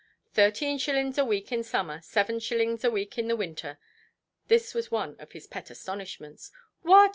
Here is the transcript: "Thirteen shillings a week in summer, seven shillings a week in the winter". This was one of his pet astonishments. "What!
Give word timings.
"Thirteen 0.33 0.79
shillings 0.79 1.19
a 1.19 1.23
week 1.23 1.51
in 1.51 1.61
summer, 1.63 2.01
seven 2.01 2.39
shillings 2.39 2.83
a 2.83 2.89
week 2.89 3.19
in 3.19 3.27
the 3.27 3.35
winter". 3.35 3.77
This 4.47 4.73
was 4.73 4.89
one 4.89 5.15
of 5.19 5.33
his 5.33 5.45
pet 5.45 5.69
astonishments. 5.69 6.49
"What! 6.81 7.09